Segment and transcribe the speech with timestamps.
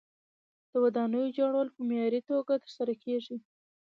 [0.71, 3.37] د ودانیو جوړول په معیاري توګه ترسره کیږي.